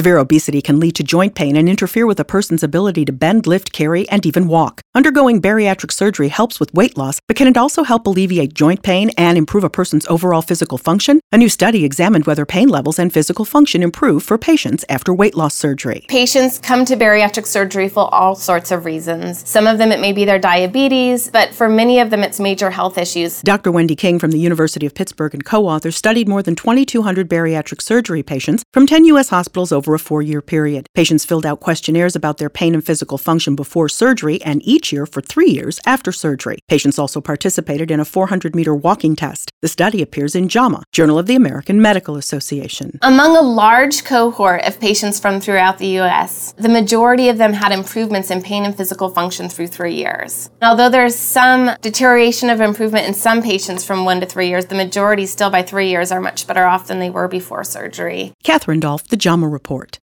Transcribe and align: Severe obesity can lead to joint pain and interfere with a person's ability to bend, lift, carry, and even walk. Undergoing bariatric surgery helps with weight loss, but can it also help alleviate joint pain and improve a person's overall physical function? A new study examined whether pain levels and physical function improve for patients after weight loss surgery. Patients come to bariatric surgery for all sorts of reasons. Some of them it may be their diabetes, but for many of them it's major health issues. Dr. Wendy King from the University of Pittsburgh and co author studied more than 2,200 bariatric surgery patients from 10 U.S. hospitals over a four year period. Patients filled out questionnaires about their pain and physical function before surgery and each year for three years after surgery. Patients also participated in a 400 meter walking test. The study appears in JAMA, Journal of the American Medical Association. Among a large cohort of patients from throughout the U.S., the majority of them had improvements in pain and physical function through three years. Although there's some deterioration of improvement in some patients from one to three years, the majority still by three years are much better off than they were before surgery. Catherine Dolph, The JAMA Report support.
Severe 0.00 0.16
obesity 0.16 0.62
can 0.62 0.80
lead 0.80 0.94
to 0.94 1.02
joint 1.02 1.34
pain 1.34 1.56
and 1.56 1.68
interfere 1.68 2.06
with 2.06 2.18
a 2.18 2.24
person's 2.24 2.62
ability 2.62 3.04
to 3.04 3.12
bend, 3.12 3.46
lift, 3.46 3.70
carry, 3.70 4.08
and 4.08 4.24
even 4.24 4.48
walk. 4.48 4.80
Undergoing 4.94 5.42
bariatric 5.42 5.92
surgery 5.92 6.28
helps 6.28 6.58
with 6.58 6.72
weight 6.72 6.96
loss, 6.96 7.20
but 7.28 7.36
can 7.36 7.46
it 7.46 7.58
also 7.58 7.82
help 7.82 8.06
alleviate 8.06 8.54
joint 8.54 8.82
pain 8.82 9.10
and 9.18 9.36
improve 9.36 9.62
a 9.62 9.68
person's 9.68 10.06
overall 10.06 10.40
physical 10.40 10.78
function? 10.78 11.20
A 11.32 11.36
new 11.36 11.50
study 11.50 11.84
examined 11.84 12.24
whether 12.24 12.46
pain 12.46 12.70
levels 12.70 12.98
and 12.98 13.12
physical 13.12 13.44
function 13.44 13.82
improve 13.82 14.22
for 14.22 14.38
patients 14.38 14.86
after 14.88 15.12
weight 15.12 15.36
loss 15.36 15.54
surgery. 15.54 16.06
Patients 16.08 16.58
come 16.58 16.86
to 16.86 16.96
bariatric 16.96 17.46
surgery 17.46 17.90
for 17.90 18.08
all 18.14 18.34
sorts 18.34 18.70
of 18.70 18.86
reasons. 18.86 19.46
Some 19.46 19.66
of 19.66 19.76
them 19.76 19.92
it 19.92 20.00
may 20.00 20.14
be 20.14 20.24
their 20.24 20.38
diabetes, 20.38 21.30
but 21.30 21.52
for 21.52 21.68
many 21.68 22.00
of 22.00 22.08
them 22.08 22.24
it's 22.24 22.40
major 22.40 22.70
health 22.70 22.96
issues. 22.96 23.42
Dr. 23.42 23.70
Wendy 23.70 23.96
King 23.96 24.18
from 24.18 24.30
the 24.30 24.40
University 24.40 24.86
of 24.86 24.94
Pittsburgh 24.94 25.34
and 25.34 25.44
co 25.44 25.66
author 25.66 25.90
studied 25.90 26.26
more 26.26 26.42
than 26.42 26.56
2,200 26.56 27.28
bariatric 27.28 27.82
surgery 27.82 28.22
patients 28.22 28.64
from 28.72 28.86
10 28.86 29.04
U.S. 29.04 29.28
hospitals 29.28 29.70
over 29.72 29.89
a 29.94 29.98
four 29.98 30.22
year 30.22 30.40
period. 30.42 30.86
Patients 30.94 31.24
filled 31.24 31.46
out 31.46 31.60
questionnaires 31.60 32.16
about 32.16 32.38
their 32.38 32.50
pain 32.50 32.74
and 32.74 32.84
physical 32.84 33.18
function 33.18 33.54
before 33.56 33.88
surgery 33.88 34.40
and 34.42 34.60
each 34.64 34.92
year 34.92 35.06
for 35.06 35.20
three 35.20 35.50
years 35.50 35.80
after 35.86 36.12
surgery. 36.12 36.58
Patients 36.68 36.98
also 36.98 37.20
participated 37.20 37.90
in 37.90 38.00
a 38.00 38.04
400 38.04 38.54
meter 38.54 38.74
walking 38.74 39.16
test. 39.16 39.50
The 39.62 39.68
study 39.68 40.02
appears 40.02 40.34
in 40.34 40.48
JAMA, 40.48 40.84
Journal 40.92 41.18
of 41.18 41.26
the 41.26 41.36
American 41.36 41.80
Medical 41.80 42.16
Association. 42.16 42.98
Among 43.02 43.36
a 43.36 43.42
large 43.42 44.04
cohort 44.04 44.62
of 44.64 44.80
patients 44.80 45.20
from 45.20 45.40
throughout 45.40 45.78
the 45.78 45.88
U.S., 46.02 46.54
the 46.58 46.68
majority 46.68 47.28
of 47.28 47.38
them 47.38 47.52
had 47.52 47.72
improvements 47.72 48.30
in 48.30 48.42
pain 48.42 48.64
and 48.64 48.76
physical 48.76 49.08
function 49.10 49.48
through 49.48 49.68
three 49.68 49.94
years. 49.94 50.50
Although 50.62 50.88
there's 50.88 51.16
some 51.16 51.70
deterioration 51.80 52.50
of 52.50 52.60
improvement 52.60 53.06
in 53.06 53.14
some 53.14 53.42
patients 53.42 53.84
from 53.84 54.04
one 54.04 54.20
to 54.20 54.26
three 54.26 54.48
years, 54.48 54.66
the 54.66 54.74
majority 54.74 55.26
still 55.26 55.50
by 55.50 55.62
three 55.62 55.88
years 55.88 56.12
are 56.12 56.20
much 56.20 56.46
better 56.46 56.64
off 56.64 56.86
than 56.86 56.98
they 56.98 57.10
were 57.10 57.28
before 57.28 57.64
surgery. 57.64 58.32
Catherine 58.42 58.80
Dolph, 58.80 59.08
The 59.08 59.16
JAMA 59.16 59.48
Report 59.48 59.79
support. 59.80 59.98